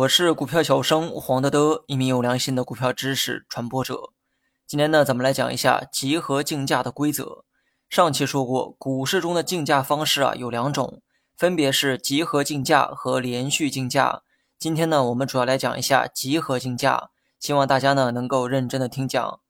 [0.00, 4.12] 我是股票小生黄德德，一名有良心的股票知识传播者。
[4.66, 7.44] 今天呢，咱们来讲一下集合竞价的规则。
[7.90, 11.02] 上期说过，股市中的竞价方式啊有两种，
[11.36, 14.22] 分别是集合竞价和连续竞价。
[14.58, 19.40] 今天呢，我们主要来讲一下集合竞价，希望大家呢能够认真的听讲。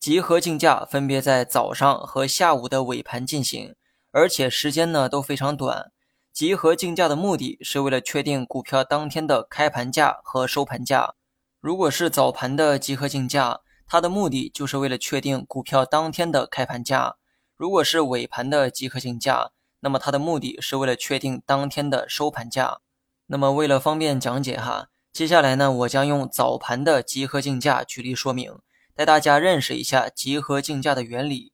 [0.00, 3.74] 集合竞价分别在早上和下午的尾盘进行，
[4.12, 5.92] 而且时间呢都非常短。
[6.38, 11.16] 集合竞价的目的是为了确定股票当天的开盘价和收盘价。
[11.60, 13.58] 如果是早盘的集合竞价，
[13.88, 17.16] 它的目的就是为了确定股票当天的开盘价；
[17.56, 22.78] 如果是尾盘的集合竞价，那么它的目的是为了确定当天的收盘价。
[23.26, 28.56] 那么为了方便讲解哈，接下来呢，我将用早盘的集合竞价举例说明，
[28.94, 31.50] 带大家认识一下集合竞价的原理。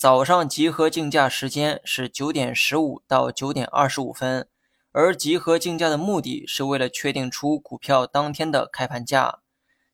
[0.00, 4.48] 早上集合竞价时间是九点十五到九点二十五分，
[4.92, 9.40] 而集合竞价的目的是为了确定出股票当天的开盘价。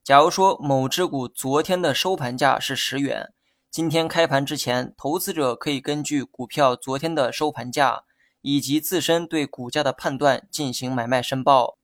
[0.05, 3.33] 假如说某只股昨天的收盘价是十元，
[3.69, 8.05] 今天开盘之前，投资者可以根据股票昨天的收盘价
[8.42, 11.78] 以及自身对股价的判断进行买卖申报。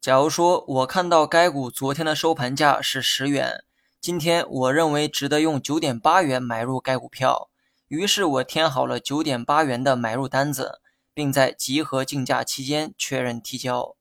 [0.00, 3.62] 假如说我看到该股昨天的收盘价是十元，
[4.00, 7.48] 今天我认为值得用九点八元买入该股票。
[7.88, 10.80] 于是我填好了九点八元的买入单子，
[11.14, 13.96] 并在集合竞价期间确认提交。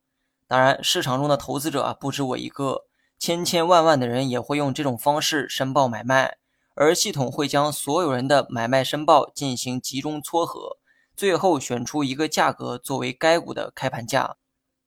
[0.45, 2.83] 当然，市场中的投资者啊不止我一个，
[3.17, 6.37] 千千万万的人也会用这种方式申报买卖，
[6.75, 10.77] 而系统会将所有人的买卖申报进行集中撮合，
[11.15, 14.35] 最后选出一个价格作为该股的开盘价。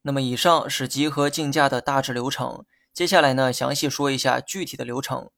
[0.03, 2.65] 那么，以上是集合竞价的大致流程。
[2.93, 5.31] 接下来呢，详细说一下具体的流程。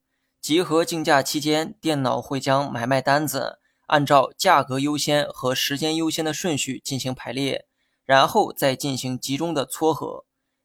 [0.42, 7.66] 集合竞价期间，电脑会将买卖单子按照价格优先和时间优先的顺序进行排列，
[8.04, 10.24] 然后再进行集中的撮合。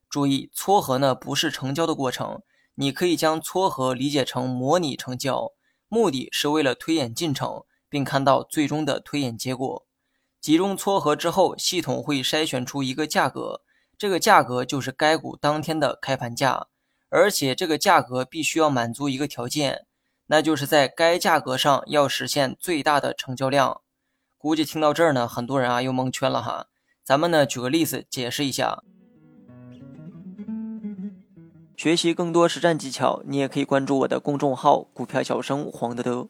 [0.09, 2.41] 注意，撮合呢不是成交的过程，
[2.73, 5.51] 你可以将撮合理解成模拟成交，
[5.87, 9.85] 目的是为了推演进程，并看到最终的推演结果。
[10.41, 13.61] 集中撮合之后，系统会筛选出一个价格，
[13.95, 16.65] 这个价格就是该股当天的开盘价。
[17.17, 19.87] 而且这个价格必须要满足一个条件，
[20.27, 23.81] 那就是在该价格上要实现最大的成交量。
[24.37, 26.67] 估计听到这儿呢，很多人啊又蒙圈了哈。
[27.03, 28.83] 咱们呢举个例子解释一下。
[31.75, 36.29] 学习更多实战技巧，你也可以关注我的公众号“股票小生黄德德”。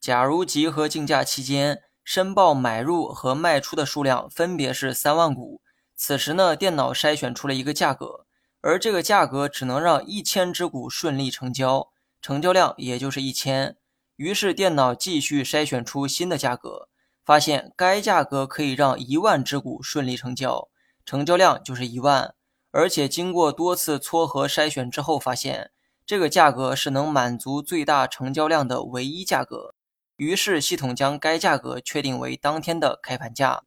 [0.00, 5.60] 假如集合竞价期间申报买入和卖出的数量分别是三万股，
[5.94, 8.23] 此时呢，电脑筛选出了一个价格。
[8.66, 11.90] 而这个价格只能让一千只股顺利成交，
[12.22, 13.76] 成交量也就是一千。
[14.16, 16.88] 于是电脑继续筛选出新的价格，
[17.22, 20.70] 发现该价格可以让一万只股顺利成交，
[21.04, 22.34] 成交量就是一万。
[22.70, 25.70] 而且经过多次撮合筛选之后，发现
[26.06, 29.74] 这个价格是能满足最大成交量的唯一价格。
[30.16, 33.64] 于是系统将该价格确定为当天的开盘价。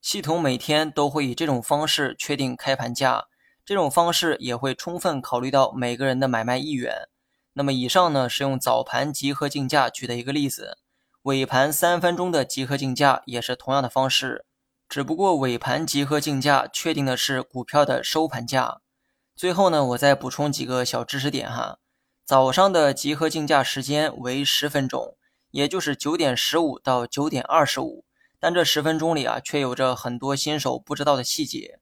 [0.00, 3.26] 系统每天都会以这种方式确定开盘价。
[3.66, 7.08] 这种方式也会充分考虑到每个人的买卖意愿。
[7.54, 10.78] 那么以上呢是用早盘集合竞价举的一个例子，
[11.22, 14.44] 尾盘三分钟的集合竞价也是同样的方式，
[14.88, 18.82] 只不过尾盘集合竞价确定的是股票的收盘价。
[19.34, 21.78] 最后呢，我再补充几个小知识点哈。
[22.24, 25.16] 早上的集合竞价时间为十分钟，
[25.50, 28.04] 也就是九点十五到九点二十五，
[28.38, 31.80] 但这十分钟里啊，却有着很多新手不知道的细节。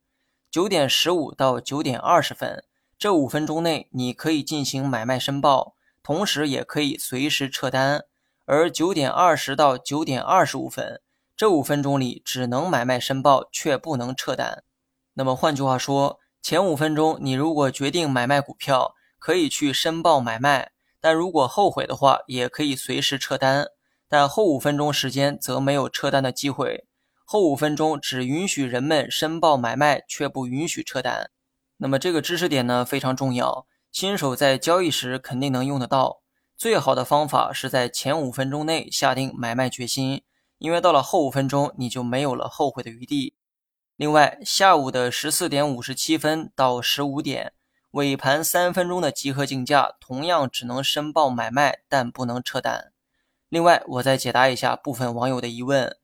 [0.55, 2.63] 九点十五到九点二十分
[2.97, 8.05] 这五分钟内，你可以进行买卖申报，同时也可以随时撤单。
[8.45, 11.01] 而九点二十到九点二十五分
[11.37, 14.63] 这五分钟里，只能买卖申报，却不能撤单。
[15.15, 20.69] 那么换句话说，前五分钟你如果决定买卖股票，可以去申报买卖；
[21.01, 23.67] 但如果后悔的话，也可以随时撤单。
[24.09, 26.87] 但后五分钟时间则没有撤单的机会。
[27.25, 31.31] 后五分钟只允许人们申报买卖，却不允许撤单。
[31.79, 36.21] 那么这个知识点呢非常重要，新手在交易时肯定能用得到。
[36.57, 40.23] 最好的方法是在前五分钟内下定买卖决心，
[40.59, 43.35] 因为到了后五分钟你就没有了后悔的余地。
[43.97, 47.53] 另外，下午的十四点五十七分到十五点
[47.93, 52.93] 尾盘三分钟的集合竞价，同样只能申报买卖，但不能撤单。
[53.49, 55.97] 另外，我再解答一下部分网友的疑问。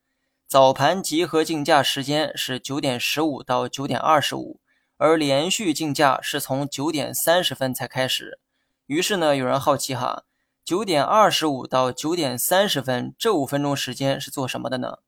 [0.50, 4.58] 早盘集合竞价时间是九点十五到九点二十五，
[4.96, 8.40] 而连续竞价是从九点三十分才开始。
[8.86, 10.24] 于是呢，有人好奇哈，
[10.64, 14.98] 九点二十五到九点三十分这五分钟时间是做什么的呢？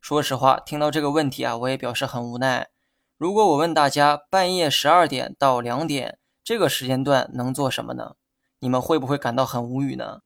[0.00, 2.70] 说实话，听到这个问题啊，我也表示很无奈。
[3.18, 8.14] 如果我问大家半夜十二点到两点这个时间段能做什么呢？
[8.60, 10.20] 你们会不会感到很无语呢？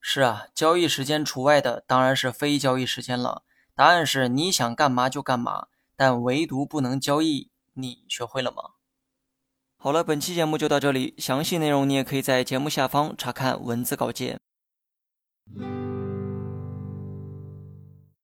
[0.00, 3.44] 是啊，交易时间除外的当然是非交易时间了。
[3.74, 7.50] 答案是你想干嘛就干嘛，但唯独不能交易。
[7.74, 8.74] 你学会了吗？
[9.78, 14.38] 好了，本期节目就到这里，详细内容你也可以在节目下方查看文字稿件。